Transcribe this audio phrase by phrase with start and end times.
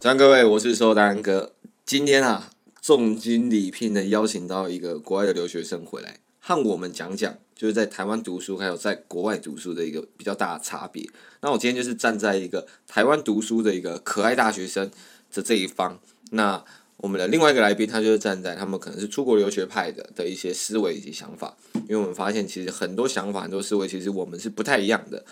[0.00, 1.52] 张各位，我是收单哥。
[1.84, 11.06] 今天啊，重金礼聘的邀请到一个国外的留学生回来，和我们讲讲，就是在台湾读书还有在国外读书的一个比较大的差别。
[11.42, 14.90] 那我今天就是站在一个台湾读书的一个可爱大学生
[15.34, 16.00] 的这一方。
[16.30, 16.64] 那
[16.96, 21.54] 我们的另外一个来宾，他就是站在他们可能是出国留学派的的一些思维以及想法。
[21.74, 25.22] 因为我们发现，其实很多想法、很多思维，其实我们是不太一样的。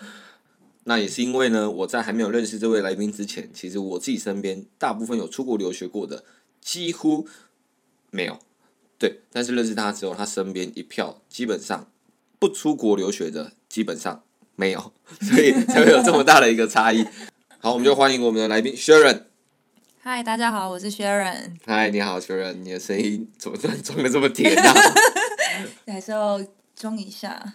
[0.89, 6.23] 那也是因为呢，我在还没有认识这位来宾之前，其实我自己身边大部分有出国留学过的
[6.59, 7.27] 几乎
[8.09, 8.39] 没有，
[8.97, 9.21] 对。
[9.31, 11.91] 但是认识他之后，他身边一票基本上
[12.39, 14.23] 不出国留学的基本上
[14.55, 17.05] 没有，所以 才会有这么大的一个差异。
[17.59, 19.25] 好，我们就欢迎我们的来宾 Sharon。
[19.99, 21.51] 嗨，大家好，我是 Sharon。
[21.67, 24.73] 嗨，你好，Sharon，你的声音怎么突然装的这么甜啊？
[25.85, 26.43] 还是要
[26.75, 27.53] 装一下。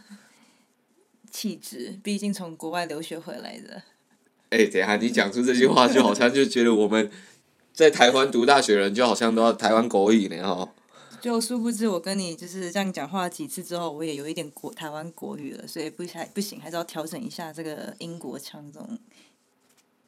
[1.34, 3.82] 气质，毕竟从国外留学回来的。
[4.50, 7.10] 哎、欸，等下你讲出这句话，就好像就觉得我们
[7.72, 10.72] 在台湾读大学人，就好像都要台湾国语呢哈。
[11.20, 18.96] 就殊不知，我跟你就是这样讲话几次之后，我也有一点国台湾国语了，所以不还不行，还是要调整一下这个英国腔这种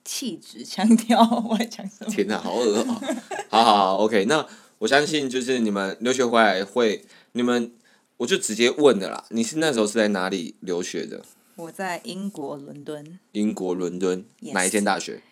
[0.05, 1.19] 气质腔调。
[1.51, 2.11] 我还讲什么？
[2.15, 3.01] 天哪，好恶啊！
[3.49, 4.47] 好好好，OK，那
[4.79, 7.73] 我相信就是你们留学回来会你们。
[8.19, 11.23] 我就直接问的啦，你是那时候是在哪里留学的？
[11.57, 13.19] 我在英国伦敦。
[13.33, 14.53] 英国伦敦，Yes.
[14.53, 15.23] 哪一间大学？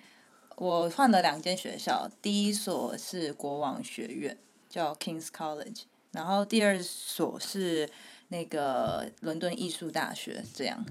[0.57, 4.37] 我换了两间学校，第一所是国王学院，
[4.69, 7.89] 叫 King's College，然后第二所是
[8.29, 10.85] 那个伦敦艺术大学，这样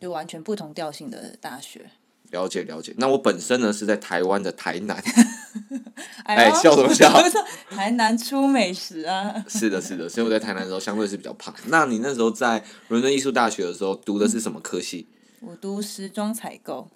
[0.00, 1.90] 就完全不同调性的大学。
[2.30, 5.02] 了解了解，那我本身呢是在台湾的台南。
[6.24, 7.12] 哎，笑什么笑？
[7.70, 9.34] 台南出美食啊！
[9.48, 11.54] 是的，是的，所以我在台南的时候相对是比较胖。
[11.66, 15.06] 那你那时候在伦敦艺术大学的时候读的是什么科系？
[15.40, 16.88] 我读时装采购。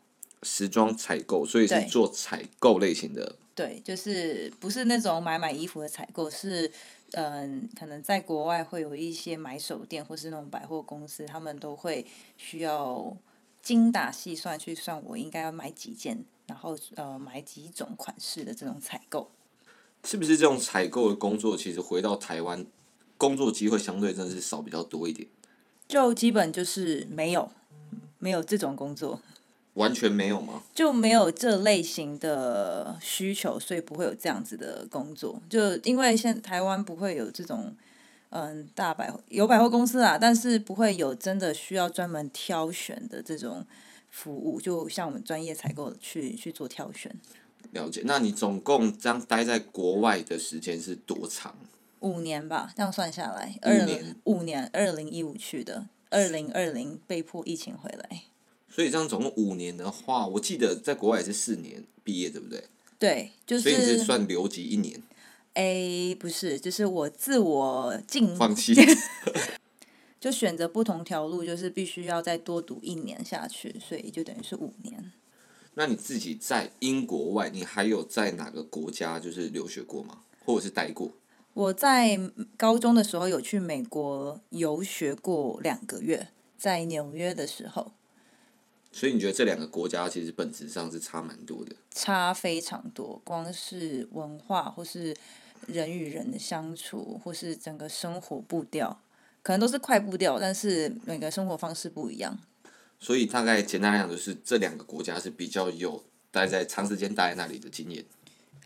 [0.43, 3.37] 时装采购，所以是做采购类型的。
[3.55, 6.71] 对，就是不是那种买买衣服的采购，是
[7.12, 12.06] 嗯，可能在国外会有一些买手店或是那种百货公司，他们都会
[12.37, 13.17] 需要
[13.62, 16.25] 精打细算去算我应该要买几件。
[16.47, 19.29] 然后呃，买几种款式的这种采购，
[20.05, 21.57] 是不是这种采购的工作？
[21.57, 22.65] 其实回到台湾，
[23.19, 25.29] 工作机会相对真的是少比较多一点。
[25.89, 27.51] 就基本就是没有，
[28.21, 29.21] 没有这种工作。
[29.75, 30.62] 完全没有吗？
[30.73, 35.43] 就没有这类型的需求，所以不会有这样子的工作。
[35.51, 37.75] 就因为现在台湾不会有这种
[38.31, 43.67] 嗯大百货，有百货公司啊，但是不会有真的需要专门挑选的这种。
[44.11, 47.15] 服务就像我们专业采购去去做挑选。
[47.72, 51.56] 了解，那你总共这样待在国外的时间是多长？
[52.00, 58.22] 五年吧，这样算下来，二零五年，二零一五去的，二零二零被迫疫情回来。
[58.69, 62.65] 所以这样总共五年的话，我记得在国外也是四年毕业，对不对？
[62.99, 63.62] 对，就是。
[63.62, 65.03] 所以你是算留级一年？
[65.55, 68.75] 哎，不是，就是我自我进放弃。
[70.26, 75.12] 就选择不同条路，就是必须要再多读一年下去，所以就等于是五年。
[75.75, 80.22] 那你自己在英国外，你还有在哪个国家就是留学过吗？
[80.44, 81.12] 或者是待过？
[81.54, 82.19] 我在
[82.56, 86.26] 高中的时候有去美国游学过两个月，
[86.58, 87.93] 在纽约的时候。
[88.91, 91.76] 所以你觉得这两个国家其实本质上是差蛮多的？
[91.93, 95.16] 差非常多，光是文化，或是
[95.69, 98.98] 人与人的相处，或是整个生活步调。
[99.47, 102.37] 可能都是快步调，但是每个生活方式不一样。
[102.99, 108.05] 所以大概简单来讲，就是这两个国家是比较有待在长时间待在那里的经验。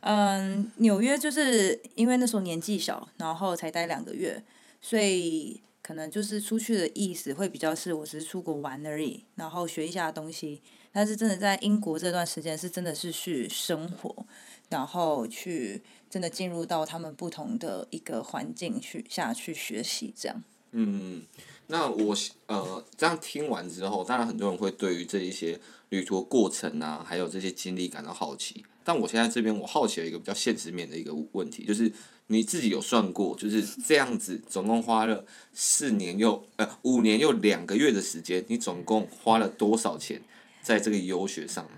[0.00, 4.43] 嗯，纽约就是因为那时候年纪小，然后才待两个月，
[4.81, 10.62] 所以可能就是出去的意思会比较是我只是出国玩而已，然后学一下东西。
[10.93, 14.25] 但是真的在英国这段时间是真的是去生活，
[14.70, 20.43] 然后去真的进入到他们不同的一个环境去下去学习这样。
[20.72, 21.22] 嗯，
[21.67, 28.64] 那我呃这样听完之后，当然很多人会对于这一些旅途过程啊，还有这些经历感到好奇。
[28.82, 31.93] 但我现在这边我好奇了一个比较现实面的一个问题，就是
[32.28, 40.23] 你自己有算过，就是这样子总共花了四年又呃五年又两个月的时间，你总共花了多少钱
[40.62, 41.70] 在这个游学上吗？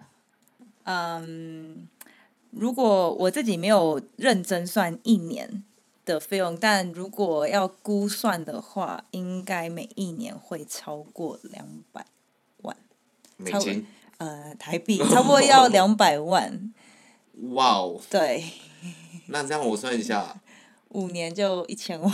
[0.85, 1.89] 嗯，
[2.51, 5.65] 如果我自己没有认真算一年
[6.05, 12.07] 的费用，但如果要估算的话，应该每一年会超过两百
[12.59, 12.77] 万。
[13.37, 13.87] 美金？
[14.19, 16.73] 呃，台币差不多要两百万。
[17.53, 18.01] 哇哦！
[18.11, 18.45] 对。
[19.27, 20.41] 那这样我算一下。
[20.91, 22.11] 五年就一千万。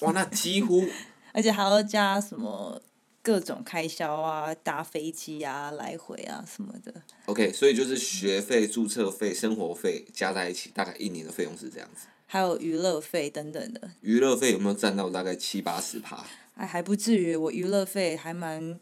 [0.00, 0.84] 哇，那几乎。
[1.34, 2.80] 而且还要加什么
[3.22, 6.94] 各种开销啊，搭飞机啊，来回啊什么的。
[7.26, 12.06] OK，所以就是学费、注册费、生活费加在一起，大概一年的费用是这样子。
[12.32, 13.90] 还有娱乐费等等的。
[14.00, 16.24] 娱乐费有没有占到大概七八十趴？
[16.54, 18.78] 哎还不至于，我娱乐费还蛮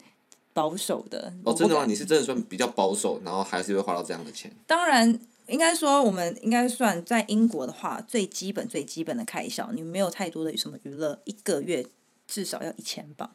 [0.53, 1.33] 保守的。
[1.43, 1.85] 哦，真的吗？
[1.85, 4.49] 你是真的算比较保守，然后还是会花到这样的钱？
[4.65, 5.19] 当然。
[5.47, 11.85] 应该说，我们应该算在英国的话，最基本、最基本的开销，你没有太多的什么娱乐，一个月
[12.25, 13.29] 至少要一千镑，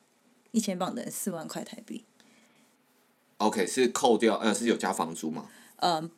[0.53, 2.07] 一千镑等于四万块台币。
[3.37, 5.51] OK，是扣掉，呃，是有加房租吗？
[5.79, 6.11] 嗯，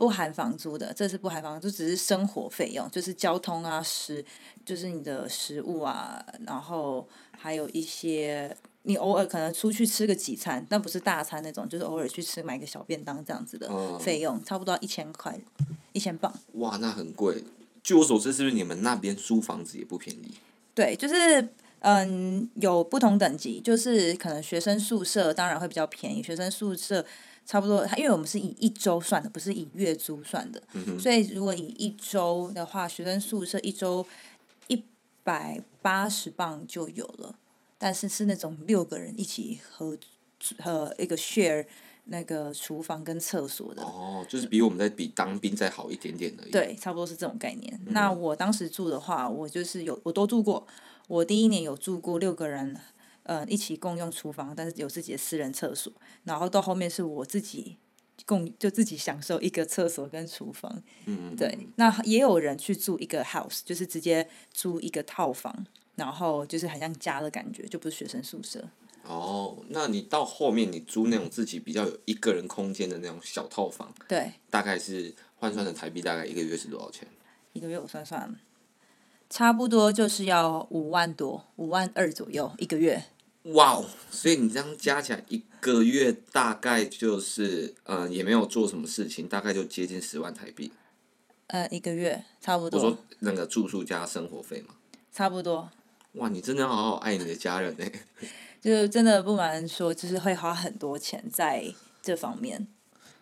[0.00, 4.24] 不含房租的，这是不含房租，只是生活费用，就是交通啊，食，
[4.64, 7.06] 就是你的食物啊，然后
[7.36, 8.56] 还有一些。
[8.84, 13.68] 你偶尔可能出去吃个几餐，但不是大餐那种，就是偶尔去吃买个小便当这样子的
[13.98, 15.38] 费用，嗯、差不多一千块，
[15.92, 16.32] 一千磅。
[16.54, 17.44] 哇，那很贵。
[17.82, 20.32] 据我所知，是不是你们那边租房子也不便宜？
[20.74, 21.46] 对，就是
[21.80, 27.04] 嗯，有不同等级，就是可能学生宿舍当然会比较便宜，学生宿舍
[27.46, 34.06] 差不多，因为我们是以一周算的，不是以月租算的，嗯、所以如果以一周的话，学生宿舍一周
[34.68, 34.84] 一
[35.24, 37.34] 百八十磅就有了。
[37.76, 39.96] 但是是那种六个人一起合
[40.58, 41.64] 和一个 share
[42.04, 43.82] 那个厨房跟厕所的。
[43.82, 46.50] 哦，就是比我们在比当兵再好一点点而已。
[46.50, 47.72] 对，差不多是这种概念。
[47.86, 50.66] 嗯、那我当时住的话，我就是有我都住过。
[51.08, 52.78] 我第一年有住过六个人，
[53.30, 55.92] 呃，一起共用厨房，但是有自己的私人厕所。
[56.24, 57.76] 然后到后面是我自己
[58.26, 60.82] 共就自己享受一个厕所跟厨房。
[61.06, 61.36] 嗯。
[61.36, 65.64] 对，那也有人去住一个 house，就是直接租一个套房。
[65.94, 68.68] 然后就是很像家的感觉，就不是学生宿舍。
[69.04, 77.06] 哦，那你到后面你租那种自己比较有一个人空间的那种小套房，对，大概是换算成台币大概一个月是多少钱？
[77.52, 78.34] 一个月我算算，
[79.28, 83.04] 差不多就是要五万多，五万二左右一个月。
[83.44, 83.86] 哇哦！
[84.10, 90.72] 所以你这样加起来一个月大概就是，嗯、呃，也没有做什么事情，大概就接近十万台币。
[91.46, 92.78] 呃，一个月差不多。
[92.78, 94.74] 我说那个住宿加生活费嘛。
[95.12, 95.70] 差不多。
[96.12, 97.84] 哇，你真的好好爱你的家人呢！
[98.60, 101.64] 就是真的不瞒说，就是会花很多钱在
[102.02, 102.66] 这方面。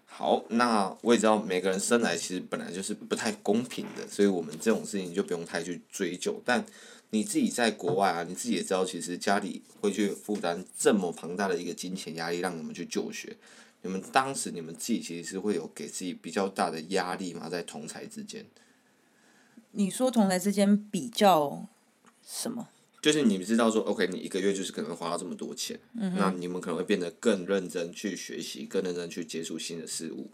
[0.05, 6.43] 好，那我也知道每个人生来其实本来就是不太公平的，所以我们这种事情就不用太去追究。
[6.45, 6.67] 但
[7.11, 13.37] 你自己在国外啊，你自己也知道，其实家里会去负担这么庞大的一个金钱压力，让你们去就学。
[13.83, 17.49] 你们当时你们自己其实是会有给自己比较大的压力吗？
[17.49, 18.45] 在同才之间？
[19.73, 21.67] 你说同才之间比较
[22.27, 22.69] 什么？
[23.01, 30.29] 就是你们知道说，OK，你一个月就是可能花到这么多钱，嗯、那你们可能会变得更认真去学习，更认真去接触新的事物。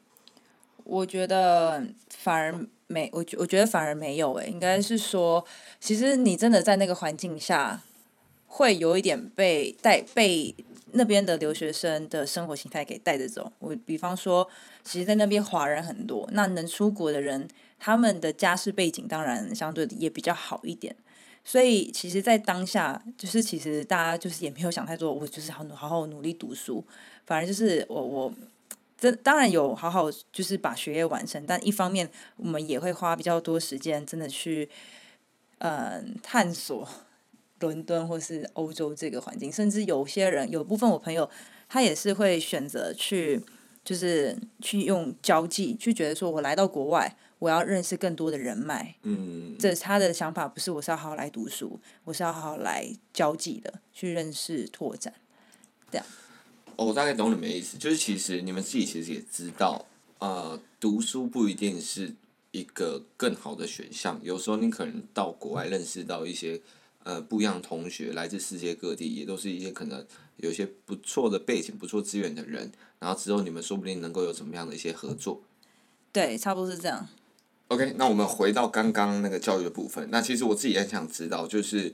[0.84, 2.54] 我觉得反而
[2.86, 5.44] 没，我觉我觉得反而没有诶，应该是说，
[5.80, 7.82] 其实你真的在那个环境下，
[8.46, 10.54] 会有一点被带被
[10.92, 13.50] 那边的留学生的生活形态给带着走。
[13.58, 14.48] 我比方说，
[14.84, 17.48] 其实，在那边华人很多，那能出国的人，
[17.80, 20.94] 他们的家世背景当然相对也比较好一点。
[21.42, 26.84] 所以，其实，在当下，就是其实大家就是也没有想太多，我就是好好好努力读书，
[27.26, 28.32] 反而就是我我，
[28.98, 34.68] 这当然有好好就是把学业完成，但一方面我们也会花比较多时间，真的去，
[35.58, 36.88] 嗯，探索
[37.60, 41.28] 伦敦或是欧洲这个环境，甚至有些人有部分我朋友，
[41.68, 43.42] 他也是会选择去，
[43.84, 47.16] 就是去用交际，去觉得说我来到国外。
[47.40, 55.12] 我要认识更多的人脉，嗯，这他的想法不是我是要好好来读书，我是要好好来交际的，去认识拓展，
[55.90, 56.06] 这样。
[56.76, 59.84] 哦，我大概懂你们的意思，就是其实你们自己其实也知道，
[60.18, 62.14] 呃，读书不一定是
[62.50, 66.60] 一个更好的选项，有时候你可能到国外认识到一些
[67.02, 70.04] 呃不一样的同学，来自世界各地，也都是一些可能
[70.36, 75.42] 有一些不错的背景、不错资源的人，然后之后你们说不定能够有什么样的一些合作。
[76.12, 77.08] 对，差不多是这样。
[77.68, 80.08] OK，那我们回到刚刚那个教育的部分。
[80.10, 81.92] 那其实我自己也想知道，就是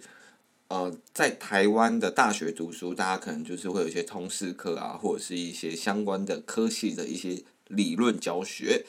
[0.71, 8.87] 呃，在台湾的大学读书，大家可能就是会有一些通识课啊，或者是一些相关的科系的一些理论教学，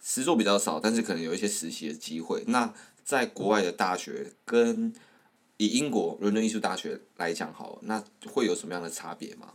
[0.00, 2.44] 实作比较少，但是可能有一些实习的机会。
[2.46, 2.72] 那
[3.04, 4.94] 在国外的大学跟
[5.56, 9.54] 以英国伦敦艺术大学来讲，好，那会有什么样的差别吗？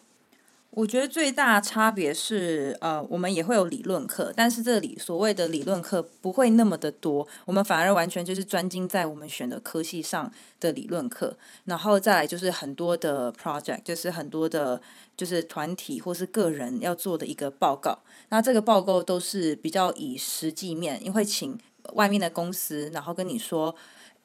[0.75, 14.81] 我觉得最大差别是，呃，我们也会有理论课，但是这里所谓的理论课不会那么的多，我们反而完全就是专精在我们选的科系上的理论课，然后再来就是很多的 project，就是很多的，
[15.15, 17.99] 就是团体或是个人要做的一个报告，
[18.29, 21.55] 那这个报告都是比较以实际面，因为请
[21.93, 23.75] 外面的公司，然后跟你说，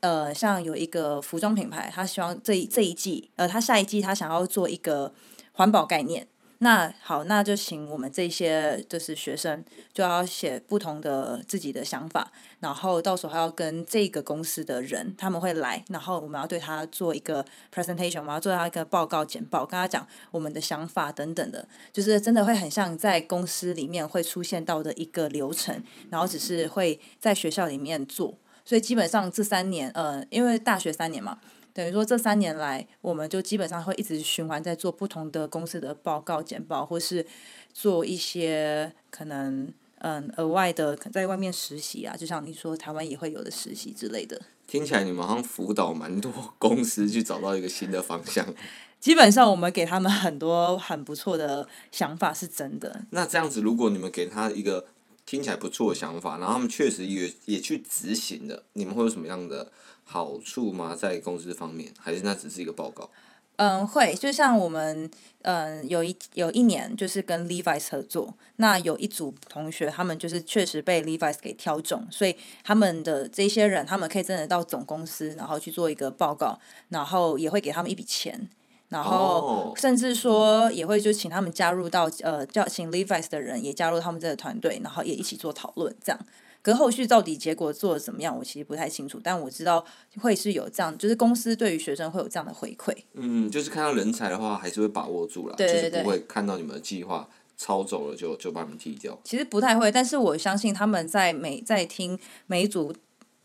[0.00, 5.12] 呃，像有一个服装品牌，他希望这一这一季，呃，他下一季他想要做一个
[5.52, 6.26] 环保概念。
[6.60, 31.38] 那好，那就请我们这些就是学生就要写不同的自己的想法，然后到时候还要跟这个公司的人他们会来，然后我们要对他做一个 presentation，我们要做他一个报告简报，跟他讲我们的想法等等的，就是真的会很像在公司里面会出现到的一个流程，然后只是会在学校里面做，所以基本上这三年，呃，因为大学三年嘛。
[31.78, 37.24] 等于说，这三年来，我们就基本上会一直循环在做不同的公司的报告简报，或是
[37.72, 44.42] 做一些可能嗯额外的在外面实习啊，就像你说台湾也会有的实习之类的。
[44.66, 48.44] 听起来你们好像辅导蛮多公司去找到一个新的方向。
[48.98, 53.04] 基本上我们给他们很多很不错的想法，是真的。
[53.10, 54.84] 那这样子，如果你们给他一个
[55.24, 59.70] 听起来不错的想法，然后他们确实也也去执行的，你们会有什么样的？
[60.10, 60.96] 好处吗？
[60.96, 63.10] 在公司方面，还是那只是一个报告？
[63.56, 65.10] 嗯，会，就像我们
[65.42, 78.48] 嗯有一有一年就是跟 Levi's 合作，那有一组同学他们就是确实被 Levi's 给挑中，所以他们的这些人他们可以真的到总公司，然后去做一个报告，然后也会给他们一笔钱，
[78.88, 86.20] 然后甚至说也会就请他们加入到呃叫请 Levi's 的人也加入他们这个团队，然后也一起做讨论这样。
[86.68, 89.18] 可后续到底结果做的怎么样，我其实不太清楚。
[89.22, 89.82] 但我知道
[90.20, 92.94] 会是有这样，就是公司对于学生会有这样的回馈。
[93.14, 99.18] 嗯，就是看到人才的话，还是会把握住了，就是不会看到你们的计划抄走了就就把你们踢掉。
[99.24, 102.94] 其实不太会，但是我相信他们在每在听每一组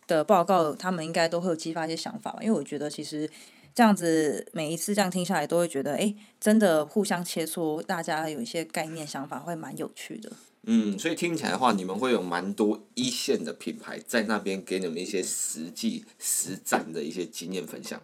[0.05, 2.39] 的报告，他们应该都会有激发一些想法吧。
[2.41, 3.29] 因为我觉得其实
[3.73, 10.29] 这样子每一次这样听下来，都会觉得哎，真的互相切磋，大家有一些概念想法，会蛮有趣的。
[10.65, 18.01] 嗯，所以听起来的话，你们会有蛮多一线的品牌在那边给你们一些实际实战的一些经验分享。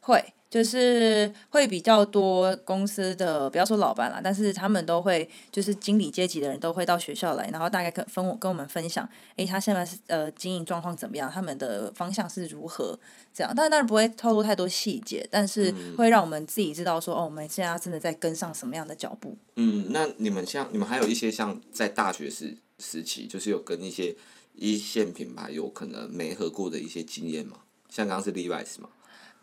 [0.00, 0.34] 会。
[0.56, 12.98] 就是会比较多公司的，不要说老板啦，但是他们都会，就是经理阶级的人都会到学校来，然后大概跟分我跟我们分享，诶，他现在是呃经营状况怎么样，他们的方向是如何
[13.34, 19.36] 这样，但当然不会透露太多细节，但是会让我们自己知道说，哦，我们现在真的在跟上什么样的脚步。
[19.56, 24.16] 嗯，那你们像你们还有一些像在大学时时期，就是有跟一些
[24.54, 27.58] 一线品牌有可能没合过的一些经验吗？
[27.90, 28.88] 像刚刚是 Levi's 嘛？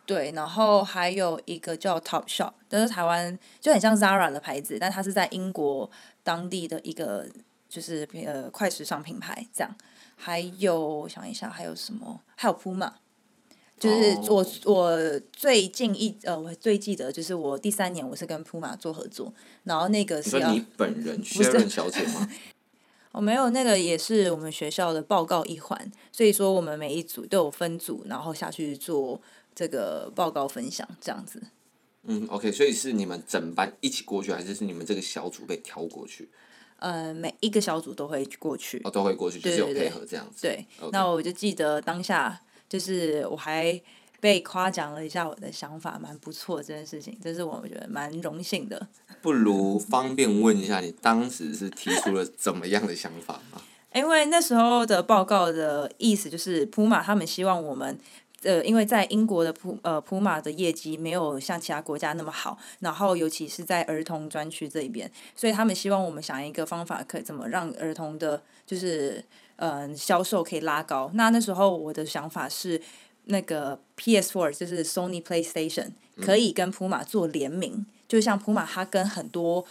[0.06, 5.90] 对，然后还有一个叫 Topshop，但是台湾就很像 Zara 的牌子，但它是在英国
[6.24, 7.26] 当地的一个
[7.70, 9.74] 就是呃快时尚品牌这样。
[10.18, 12.20] 还有我想一下还有什么？
[12.36, 12.92] 还有 Puma，
[13.80, 14.48] 就是我、oh.
[14.66, 19.34] 我最近一呃我最记得就是我第三年我是跟 Puma 做合作，
[19.64, 22.30] 然后那个是要你本人 Sharon 小姐吗？
[23.14, 29.22] 我 没有，那个也是我们学校的报告一环，所以说我们每一组都有分组，然后下去做。
[29.56, 31.42] 这个报告分享这样子，
[32.04, 36.30] 嗯，OK，所以是你们整班一起过去，还是是你们这个小组被挑过去？
[36.80, 40.42] 呃，每一个小组都会过去，哦，都会过去，就是有配合这样子。
[40.42, 43.82] 对，那我就记得当下，就是我还
[44.20, 48.88] 被夸奖了一下我的想法，蛮不错这件事情，这是我觉得蛮荣幸的。
[49.22, 53.62] 不如方便问一下，你当时是提出了怎么样的想法吗？
[53.96, 57.98] 因为那时候的报告的意思就是，Puma 他们希望我们。
[58.44, 69.24] 呃，因为在英国的普呃普马的业绩没有像其他国家那么好，然后尤其是在儿童专区这一边，所以他们希望我们想一个方法，可以怎么让儿童的，就是
[69.58, 71.10] 嗯、呃、销售可以拉高。
[71.14, 72.82] 那那时候我的想法是，
[73.26, 79.66] 那个 PS4 就是 Sony PlayStation 可以跟普马做联名，嗯、就像普马它跟很多。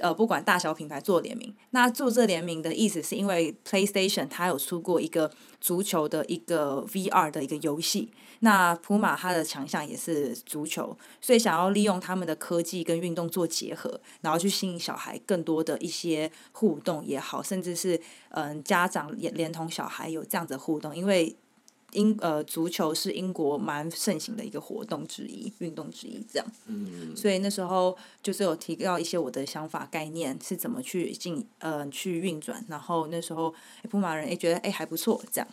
[0.00, 5.30] 呃，不管大小品牌做联名，那做这联名的意思是因为 PlayStation 它有出过一个
[5.60, 21.34] 足球的一个 VR 的一个游戏，那普马它的强项也是足球，所以想要利用他们的科技跟运动做结合，然后去吸引小孩更多的一些互动也好，甚至是嗯、家长也连同小孩有这样子的互动，因为。
[21.92, 26.46] 英呃，足球是英国蛮盛行的一个活动之一，运动之一，这样。
[26.66, 27.16] 嗯。
[27.16, 33.54] 所以那时候就是有提到一些我的想法概念是怎么去进呃去运转，然后那时候
[33.90, 35.48] 普马人也觉得哎还不错这样。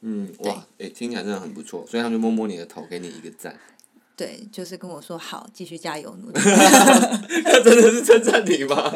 [0.00, 3.58] 嗯，哇，哎听起来真的很不错，所以他们就摸摸你的头，给你一个赞。
[4.16, 6.40] 对，就是跟我说好，继续加油努力。
[6.40, 8.90] 他真的是称赞你吗？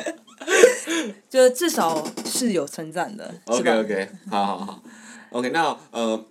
[1.28, 3.34] 就至少是有称赞的。
[3.44, 4.82] OK OK，好好好
[5.30, 6.24] ，OK，那呃，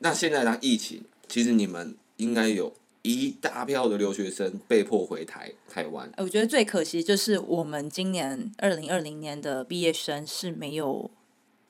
[0.00, 6.10] 那现在呢疫情，其实你们应该有一大票的留学生被迫回台台湾。
[6.16, 11.10] 我觉得最可惜就是我们今年二零二零年的毕业生是没有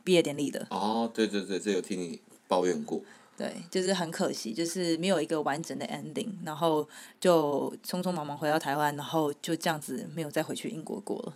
[0.03, 0.67] 毕业典礼的。
[0.71, 3.01] 哦，对对对，这有听你抱怨过。
[3.37, 6.87] 对，就是很可惜，就是没有一个完整的 ending，然后
[7.19, 11.35] 就匆匆忙忙回到台湾，然后就这样子没有再回去英国过了。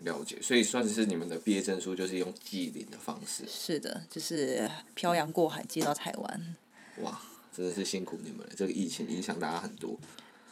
[0.00, 3.44] 了解，所以算是你们的毕业证书，就是用寄领的方式。
[3.48, 6.56] 是的，就是漂洋过海寄到台湾。
[7.02, 7.20] 哇，
[7.54, 9.98] 真的是辛苦你们了，这个疫情影响大家很多。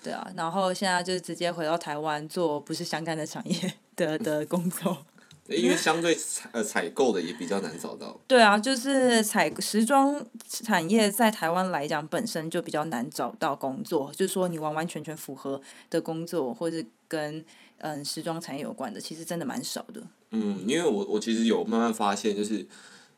[0.02, 5.04] 对啊，然后现在就直接回到台湾做不是相干的产业的的工作。
[5.48, 8.18] 因为相对采呃采购的也比较难找到。
[8.26, 17.44] 对啊，就是采时装产业在台湾来讲本身就比较难找到工作，就是说你完完全全符合的工作，或是跟
[17.78, 20.02] 嗯时装产业有关的，其实真的蛮少的。
[20.30, 22.54] 嗯，因为我我其实有慢慢发现，就是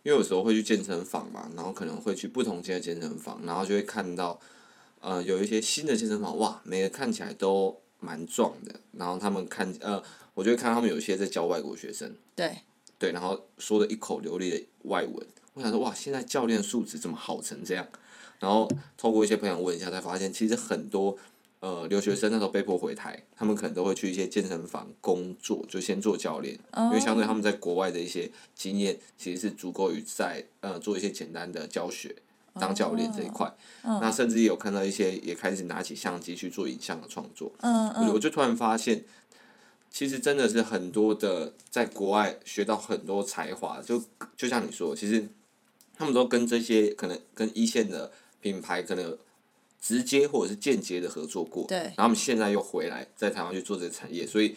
[0.02, 4.38] 因为有时候会去健身房嘛，然后可能会去不同间的健身房，然后就会看到
[5.00, 10.02] 呃有一些新的健身房，哇，每个看起来都蛮壮的，然后他们看呃。
[10.34, 12.58] 我就会看他们有些在教外国学生，对，
[12.96, 15.26] 对，然后说的一口流利的外文。
[15.54, 17.84] 我想说，哇，现在教练素质怎么好成这样？
[18.38, 21.18] 然后透过一些朋友问一下，才发现其实很多
[21.60, 32.14] 呃留学生那时候被迫回台，他们可能都会去一些健身房工作，就先做教练，哦、因为相对他们在国外的一些经验，其实是足够于在呃做一些简单的教学
[32.54, 33.46] 当教练这一块。
[33.82, 37.52] 哦、那甚至有看到一些也开始拿起相机去做影像的创作。
[37.60, 39.04] 嗯嗯，我就突然发现。
[39.90, 44.04] 其实真的是很多的，在国外学到很多才华，就
[44.36, 45.26] 就像你说，其实
[45.96, 48.12] 他们都跟这些可能跟一线的
[48.42, 49.16] 品牌可能
[49.80, 54.56] 直接或者是间接的合作过，对，然后他们现在又回来在台湾去做这个产业，所以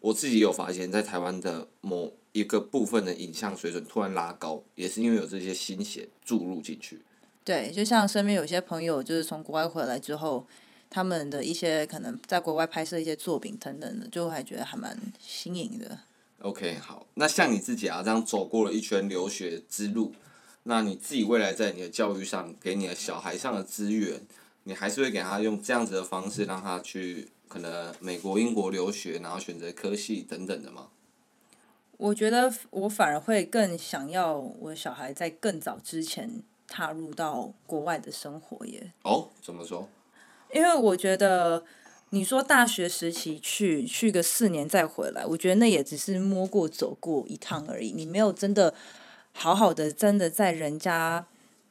[0.00, 7.02] 我自己有发现，在台湾的某一个部分的影像水准突然拉高，也是因为有这些新血注入进去。
[7.44, 10.46] 对，就像身边有些朋友，就是从国外回来之后。
[10.88, 15.98] 他们的一些可能在国外拍摄一些作品等等的，就还觉得还蛮新颖的。
[16.38, 20.14] OK，好，那像你自己啊，这样走过了一圈留学之路，
[20.62, 24.22] 那你自己未来在你的教育上，给你的小孩上的资源，
[24.68, 30.88] 你还是会给他用这样子的方式，让他去可能美国、英国留学，然后选择科系等等的吗？
[31.96, 38.92] 我觉得我反而会更想要我的小孩在更早之前踏入到国外的生活耶。
[39.02, 39.88] 哦，怎么说？
[40.52, 41.64] 因为我觉得，
[42.10, 47.92] 你说大学时期去去个四年再回来，我觉得那也只是摸过走过一趟而已。
[47.92, 48.74] 你没有真的
[49.32, 51.26] 好好的真的在人家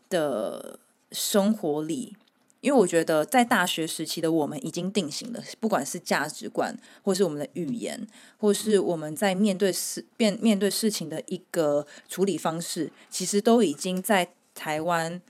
[0.10, 0.79] 的
[1.12, 2.17] 生活里，
[2.65, 8.08] 因为我觉得在大学时期的我们已经定型了，不管是价值观，或是我们的语言，
[8.39, 15.21] 或是我们在面对事面面对事情的一个处理方式，其实都已经在台湾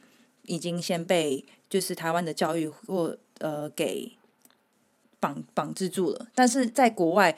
[0.43, 4.13] 已经先被就是台湾的教育或呃，给
[5.19, 7.37] 绑绑制住了，但是在国外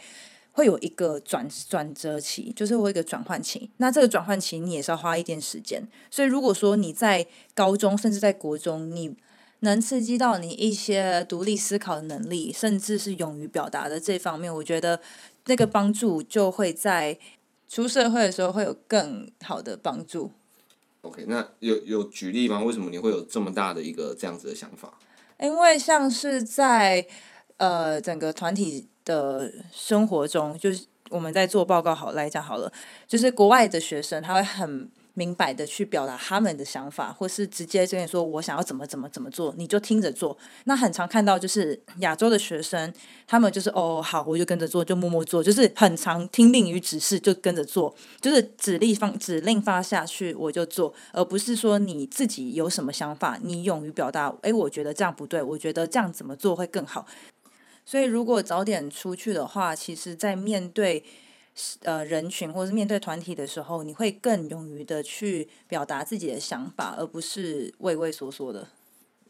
[0.52, 3.72] 会有一个转转折期，就是会一个转换期。
[3.78, 5.88] 那这个转换期你也是要花一点时间。
[6.12, 9.16] 所以如果说你在高中甚至在国中，你
[9.62, 15.00] 能刺激到你一些独立思考的能力，甚至是勇于表达的这方面，我觉得
[15.46, 17.17] 那个帮助就会在
[17.67, 20.32] 出社会的时候会有更好的帮助。
[21.02, 22.62] OK，那有有举例吗？
[22.62, 24.98] 为什么你会有这么大的一个这样子的想法？
[25.39, 27.06] 因为像是在
[27.58, 32.72] 呃整个团体的生活中，就是我们在做报告好来讲好了，
[33.08, 40.38] 就是国外的学生他会很明白的去表达他们的想法，或是直接跟你说我想要怎么怎么怎么做，你就听着做。
[40.66, 42.94] 那很常看到就是亚洲的学生，
[43.26, 54.32] 他们就是哦好，我就跟着做，就默默做，就是很常听令于指示就跟着做，就是指令放指令发下去我就做，而不是说你自己有什么想法，你勇于表达。
[54.44, 57.08] 诶，我觉得这样不对，我觉得这样怎么做会更好。
[57.84, 61.04] 所以如果早点出去的话，其实在面对。
[61.82, 68.67] 呃，人群或是面对团体的时候，你会更勇于的去表达自己的想法，而不是畏畏缩缩的。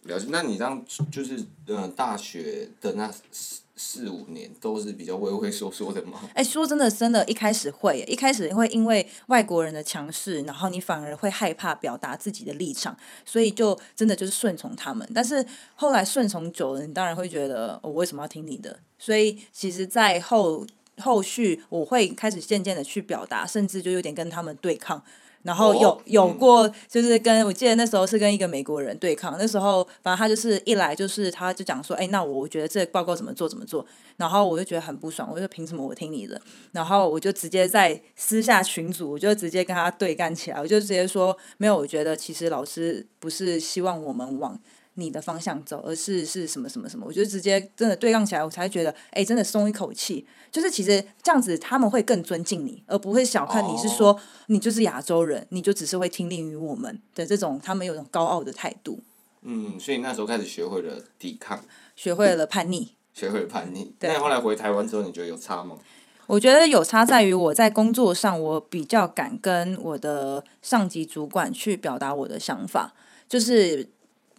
[0.03, 6.19] 了解，那你这样就是呃，大学的那四四五年都是比较畏畏缩缩的吗？
[6.33, 15.09] 哎，说真的，真的，一开始会，一开始会因为外国人的强势，然后你反而会害怕表达自己的立场，所以就真的就是顺从他们。
[15.13, 18.79] 但是后来顺从久了，你当然会觉得，我为什么要听你的？
[18.97, 20.65] 所以其实，在后。
[20.97, 25.01] 后续我会开始渐渐的去表达，甚至就有点跟他们对抗，
[25.43, 29.36] 然后有、哦、有过，就是跟我记得那时候是跟一个美国人对抗。
[29.39, 33.86] 那时候反正他就是一来就是他就讲说，哎，那我我觉得这个报告怎么做怎么做。
[34.17, 36.41] 然后我就觉得很不爽，我就凭什么我听你的？
[36.71, 40.60] 然后我就直接在私下群组，我就直接跟他对干起来。
[40.60, 44.60] 我就直接说，没有，我觉得其实老师不是希望我们往
[44.97, 47.05] 你的方向走，而是是什么什么什么。
[47.07, 50.25] 我觉得直接真的对抗起来，我才觉得，哎，真的松一口气。
[50.51, 54.19] 就是其实这样子，他们会更尊敬你，而不会小看你是说、oh.
[54.47, 58.99] 你就是亚洲人，你就只是会听令于我们的这种，他们有种高傲的态度。
[59.43, 61.63] 嗯，所以那时候开始学会了抵抗，
[61.95, 63.93] 学会了叛逆，学会了叛逆。
[63.99, 64.12] 对。
[64.12, 65.77] 那后来回台湾之后，你觉得有差吗？
[66.25, 72.93] 我觉得有差在于我在工作上，我比较敢跟我的上级主管去表达我的想法，
[73.29, 73.89] 就是。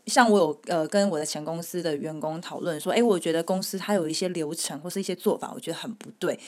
[0.09, 6.38] 像我有呃跟我的前公司的员工讨论说，哎，我觉得公司它有一些流程或是一些做法，我觉得很不对。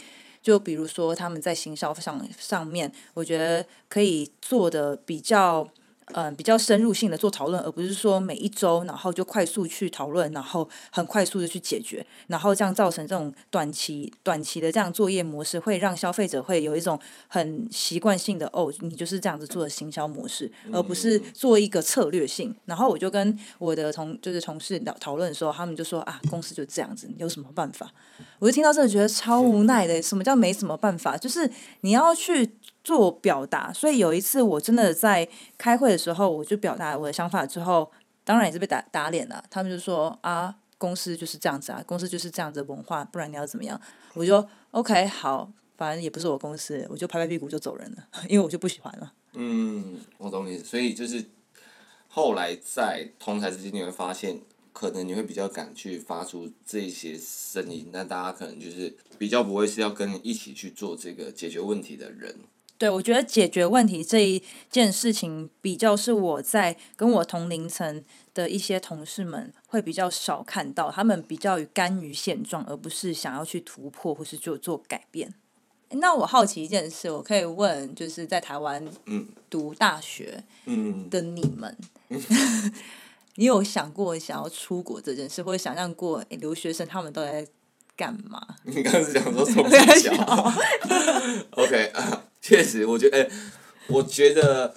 [0.43, 5.69] 就比如说他们在行销上上面，我觉得可以做的比较。
[6.13, 22.55] 嗯、呃，比较深入性的做讨论，而不是说每一周然后就快速去讨论，然后很快速的去解决，然后这样造成这种短期短期的这样作业模式，会让消费者会有一种很习惯性的哦，你就是这样子做的行销模式，而不是做一个策略性。
[22.65, 27.91] 然后我就跟我的同就是同事讨讨论的时候，他们就说啊，公司就这样子，你有什么办法？
[28.39, 30.01] 我就听到这个觉得超无奈的。
[30.01, 31.17] 什么叫没什么办法？
[31.17, 31.51] 就是
[31.83, 32.51] 你要去。
[32.83, 37.91] 做表达，所以有一次我真的在开会的时候，我就表达我的想法之后，
[38.25, 39.43] 当然也是被打打脸了。
[39.51, 43.81] 他们就说啊，公司就是这样子啊，公司就是这样子的文化，不然你要怎么样？
[44.15, 49.13] 我就 OK 好，反正也不是我公司，我就拍拍屁股就走人了， 因为我就不喜欢了。
[49.35, 51.25] 嗯，我懂你，所以就是
[52.09, 54.41] 后来在同台之间，你会发现。
[54.73, 62.35] 可能你会比较敢去发出这些声音，但大家可能就是比较不会是要跟你一起去做这个解决问题的人。
[62.81, 75.35] 对，我觉得解决问题这一件事情，比较是我在跟我同龄层的一些同事们会比较少看到，他们比较于甘于现状，而不是想要去突破或是做做改变。
[75.91, 78.83] 那我好奇一件事，我可以问，就是在台湾
[79.51, 80.43] 读大学
[81.11, 81.77] 的你们。
[82.09, 82.73] 嗯 嗯
[83.37, 87.47] 你有想过想要出国这件事，或者想象过留学生他们都在
[87.95, 88.41] 干嘛？
[88.65, 90.13] 你刚刚是讲说从小，
[91.53, 93.31] OK 啊，确实，我觉得，欸，
[93.89, 94.75] 我觉得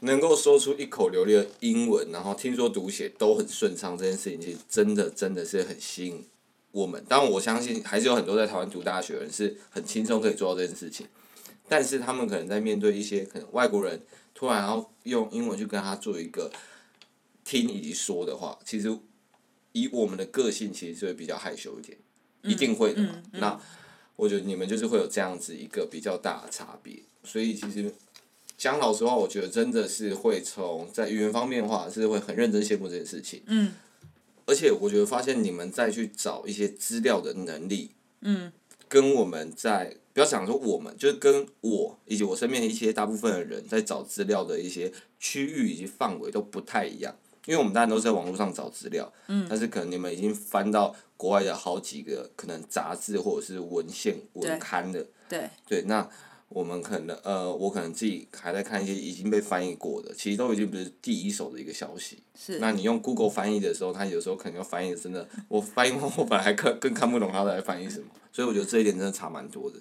[0.00, 6.24] 能够说出一口流利的英文，然后听说读写都很顺畅，这件事情其实真的真的是很吸引
[6.72, 7.04] 我们。
[7.08, 11.06] 当然，我相信还是有很多在台湾读大学的人是很轻松可以做到这件事情，
[11.68, 14.02] 但是他们可能在面对一些可能外国人
[14.34, 16.50] 突然要用英文去跟他做一个。
[17.48, 18.92] 听以及说的话，其实
[19.70, 21.96] 以我们的个性，其实是会比较害羞一点，
[22.42, 23.10] 嗯、一定会的嘛。
[23.14, 23.60] 嗯嗯、那
[24.16, 27.92] 我觉得你们就是会有这样子一个比较大的差别，所以其实
[28.56, 33.42] 讲老实话，我觉得真的是会从在语言方面的话，是会很认真羡慕这件事情。
[33.46, 33.74] 嗯、
[34.46, 37.90] 而且我觉得发现你们再去找一些资料的能力，
[38.22, 38.50] 嗯、
[38.88, 47.14] 跟我们在不要想说我们，就是跟我以及我身边的一些大部分的人在找资料的一些区域以及范围都不太一样。
[47.46, 56.06] 因为我们大家都是在网络上找资料，嗯、但是可能你们已经翻到国外的好几个可能杂志或者是文献文刊的，对，对，那
[56.48, 62.22] 我们可能呃，我可能自己还在看一些已经被翻译过的，其实都已经不是第一手的一个消息。
[62.38, 62.58] 是。
[62.58, 69.78] 那你用 Google 翻译的时候，它有时候可能要翻译的真的，我翻译完我本来还看更看不懂它在翻译什么，所以我觉得这一点真的差蛮多的。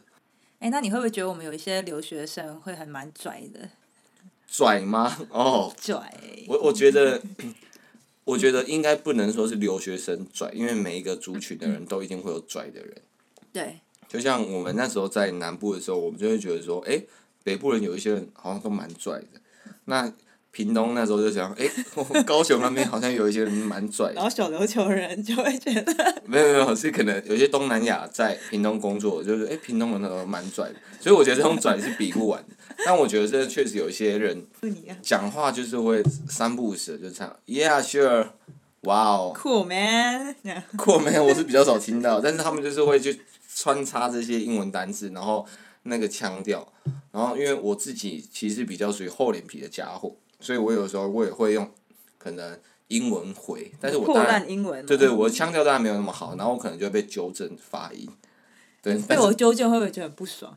[0.60, 3.69] 哎，那你会不会觉得我们有一些留学生会还蛮拽的？
[4.56, 5.18] 拽吗？
[5.32, 6.13] 哦，拽。
[6.48, 7.22] 我我觉得，
[8.24, 13.02] 我觉得应该不能说是留学生拽，因为每一个族群的人都一定会有拽的人。
[13.52, 13.80] 对。
[14.08, 17.04] 就像我们那时候在南部的时候，我们就会觉得说，哎，
[17.44, 19.41] 北部人有一些人好像都蛮拽的。
[19.86, 20.13] 那
[20.56, 21.70] 屏东那时候就想，哎，
[22.26, 24.13] 高雄那边好像有一些人蛮拽的。
[24.13, 25.94] 然后小琉球人就会觉得。
[26.26, 30.76] 没有没有，是可能有些东南亚在屏东工作，就是哎，屏东人那时候蛮拽的。
[31.02, 32.56] 所以我觉得这种拽是比不完的。
[32.86, 34.48] 但我觉得这确实有一些人
[35.02, 38.28] 讲话就是会三不五时就这样，Yeah, sure,
[38.80, 40.38] wow, cool man,
[40.78, 43.20] cool man，我是比较少听到，但是他们就是会去
[43.54, 45.46] 穿插这些英文单词，然后
[45.84, 46.65] 那个腔调，
[47.12, 51.69] 然后因为我自己其实比较属于厚脸皮的家伙，所以我有时候我也会用
[52.17, 54.45] 可能英文回，但是我当然
[54.86, 58.08] 对对，我的腔调当然没有那么好，然后我可能就会被纠正发音，
[58.82, 60.56] 对，被我纠正会不会觉得很不爽？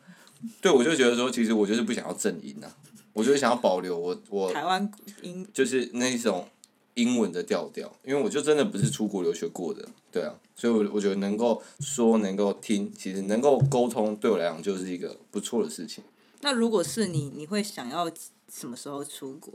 [0.61, 2.77] 对，我就觉得说，其实我就是不想要正音呐、啊，
[3.13, 4.91] 我就是想要保留我我台湾
[5.23, 6.47] 音，就是那种
[6.95, 16.05] 英文的调调，因为我就真的不是出国留学过的，对啊，所以我我觉得能够说能够听，其实能够沟通，对我来讲就是一个不错的事情。
[16.41, 18.11] 那如果是你，你会想要
[18.49, 19.53] 什么时候出国？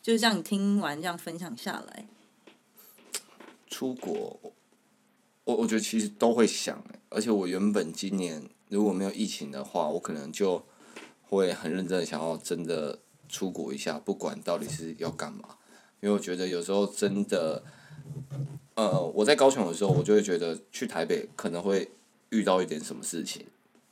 [0.00, 2.06] 就是像你听完这样分享下来，
[3.66, 4.40] 出国，
[5.44, 10.64] 我我觉得其实都会想，而且我原本今年如果没有疫情的话，我可能就
[11.22, 15.58] 会很认真的想要真的出国一下，不管到底是要干嘛，
[16.00, 17.62] 因为我觉得有时候真的，
[18.76, 21.90] 呃，我在高雄的时候，我就会觉得去台北可能会
[22.30, 23.44] 遇到一点什么事情，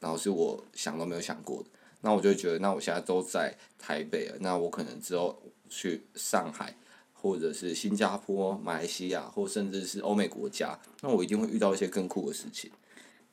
[0.06, 1.68] 然后是我想都没有想过的，
[2.02, 5.36] 那我就觉得，那我现在都在台北了，那我可能之后
[5.68, 6.76] 去上海，
[7.12, 12.70] 或者是新加坡、马来西亚，或甚至是欧美国家，那我一定会遇到一些更酷的事情。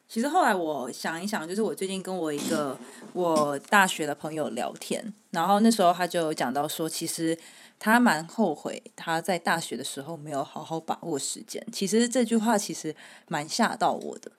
[0.09, 2.75] 其实后来我想一想，就是我最近跟我一个
[3.13, 7.37] 我大学的朋友聊天，然后那时候他就讲到说，其实
[7.77, 11.63] 他蛮后悔他在大学的时候没有好好把握时间。
[11.71, 12.95] 其实这句话其实
[13.27, 14.31] 蛮吓到我的。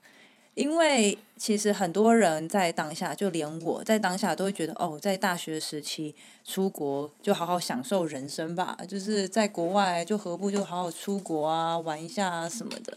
[0.54, 6.14] 因为其实很多人在当下，就连我在当下都会觉得，哦，在大学时期
[6.44, 12.96] 出国就好好享受人生吧，就是在国外就何不就好好出国啊，玩一下啊什么的，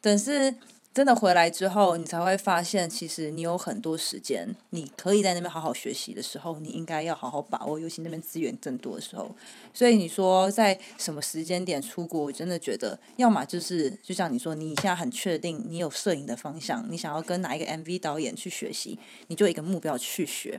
[0.00, 0.54] 但是。
[0.96, 9.30] 真的回来之后，你才会发现，其实你有很多时间，你可以在那边好好学习的时候，你应该要好好把握，尤其那边资源更多的时候。
[9.74, 20.58] 所以你说在什么时间点出国，我真的觉得，要么就是就像你说，你现在很确定你有摄影的方向，你想要跟哪一个 MV 导演去学习，你就一个目标去学，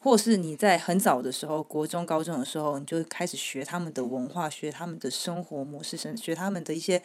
[0.00, 7.02] 或是你在很早的时候，国中、高中的时候，你就开始学他们的文化，学他们的生活模式，学他们的一些。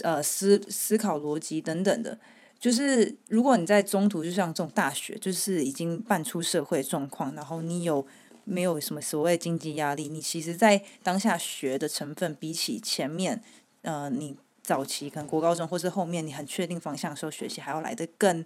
[0.00, 2.18] 呃，思思考逻辑等等的，
[2.58, 8.06] 就是如果你在中途，就像这种大学，就是已经半出社会状况，然后你有
[8.44, 10.08] 没有什么所谓经济压力？
[10.08, 13.42] 你其实，在当下学的成分，比起前面，
[13.82, 18.44] 呃，你早期可能国高中或是后面你很确定方向的时候学习，还要来得更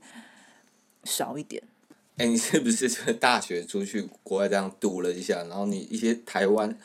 [1.04, 1.62] 少一点。
[2.16, 6.76] 哎、你是不是大学出去国外这样读了一下，然后你一些台湾？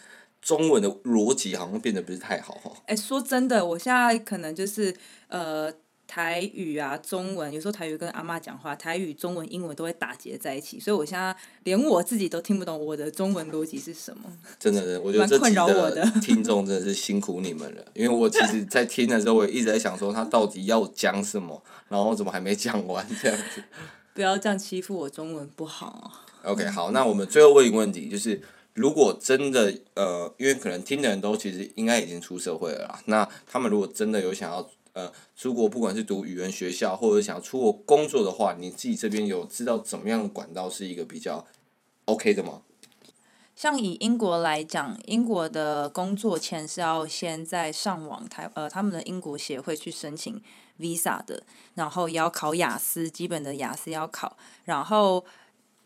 [0.42, 2.72] 中文的逻辑好像变得不是太好哈。
[2.88, 4.94] 哎，说真的，我现在可能就是
[5.28, 5.72] 呃
[6.08, 14.24] 台语啊，中文有时候台语跟阿妈讲话，台语、中文、英文都会打结在一起，所以我现在连我自己都听不懂我的中文逻辑是什么。
[14.60, 23.64] 真的，我觉得这几个听众真的是辛苦你们了，因为我其实，在听的时候，我也一直在想说他到底要讲什么，然后怎么还没讲完这样子。
[24.14, 26.50] 不要这样欺负我中文不好啊。
[26.50, 28.42] OK，好，那我们最后问一个问题，就是。
[28.74, 41.46] 如果真的呃，因为可能听的人都其实应该已经出社会了啦，那他们如果真的有想要呃出国，不管是读语言学校或者想要出国工作的话，你自己这边有知道怎么样管道是一个比较
[42.06, 42.62] OK 的吗？
[43.56, 50.42] 像以英国来讲，英国的工作签是要先在上网台呃他们的英国协会去申请
[50.80, 51.44] visa 的，
[51.76, 55.26] 然后也要考雅思，基本的雅思要考，然后。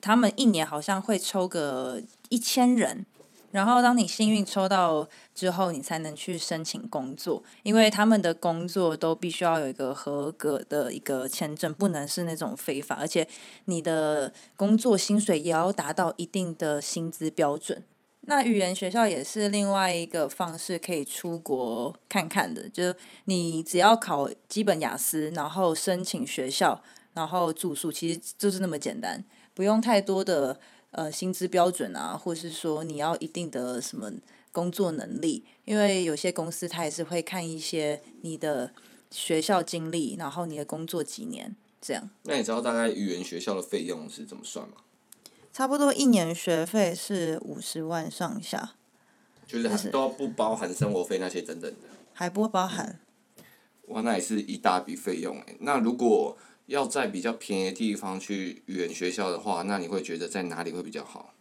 [0.06, 3.04] 他们一年好像会抽个一千人，
[3.50, 13.28] 然后当你幸运抽到之后，你才能去申请工作，因为他们的工作都必须要有一个合格的一个签证，不能是那种非法，而且
[13.66, 17.82] 你的工作薪水也要达到一定的薪资标准。
[18.28, 26.80] 那语言学校也是另外一个方式可以出国看看的，就是你只要考基本雅思，然后申请学校，
[27.16, 29.24] 然后住宿，其实就是那么简单。
[29.56, 30.60] 不用太多的
[30.92, 34.12] 呃薪资标准啊，或是说你要一定的什么
[34.52, 38.72] 工作能力，因为有些公司它也是会看一些你的
[39.10, 42.10] 学校经历，然后你的工作几年这样。
[42.24, 44.76] 那你知道大概语言学校的费用是怎么算吗？
[45.52, 48.74] 差不多一年学费是五十万上下，
[49.48, 53.00] 就是还都不包含生活费那些等等的，还不包含。
[53.88, 55.56] 哇，那也是一大笔费用哎。
[55.60, 61.34] 那如果要在比较便宜的地方去语言学校的话，那你会觉得在哪里会比较好？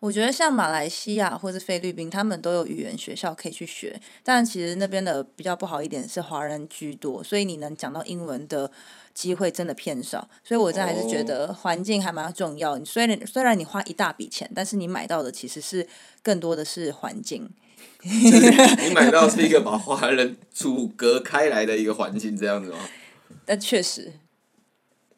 [0.00, 8.68] 我觉得像马来西亚或是菲律宾，他们都有语言学校可以去学，但其实那边的比较不好一点是华人居多，所以你能讲到英文的
[9.14, 10.28] 机会真的偏少。
[10.42, 12.84] 所以我真还是觉得环境还蛮重要。
[12.84, 15.86] 虽然虽然你花一大笔钱，但是你买到的其实是
[16.20, 17.48] 更多的是环境。
[18.02, 22.78] 你买到是一个把华人阻隔开来的一个环境，这样子吗？
[23.46, 24.14] 但确实。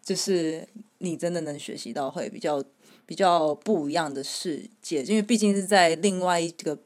[0.04, 2.62] 就是你真的能学习到会比较
[3.06, 6.78] 比较不一样的世界，因为毕竟是在另外一个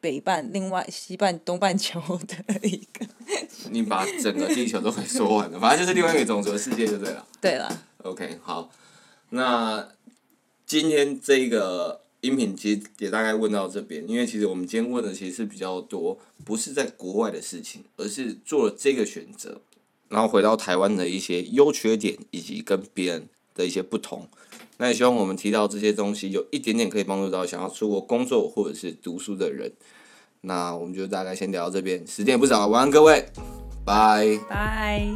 [0.00, 3.06] 北半、另外西半、东半球的一个。
[3.70, 7.26] 你把整个地球都给说完了，反正就是另外一个种族的世界就对了。
[7.40, 7.84] 对了。
[7.98, 8.70] OK，好，
[9.30, 9.88] 那
[10.64, 19.60] 今天这个音频其实也大概问到这边，因为其实我们今天问的其实是比较多，不是在国外的事情，而是做了这个选择。
[20.08, 24.28] 然后回到台湾的一些优缺点，以及跟别人的一些不同。
[24.78, 29.72] 那也希望我们提到这些东西有一点点可以帮助到想要出国工作或者是读书的人。
[30.42, 33.26] 那我们就大概先聊到这边，时间也不早，晚安各位，
[33.84, 35.10] 拜拜。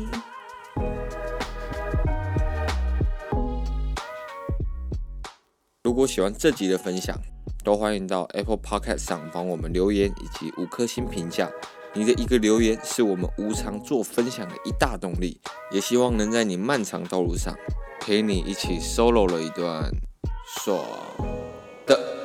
[5.84, 7.16] 如果喜欢这集的分享，
[7.62, 11.50] 都欢迎到 Apple Podcast 上帮我们留言以及五颗星评价。
[11.92, 15.40] 你的一个留言是我们无偿做分享的一大动力，
[15.72, 17.52] 也希望能在你漫长道路上
[18.00, 19.90] 陪你一起 solo 了一段
[20.46, 20.84] 爽
[21.86, 22.19] 的。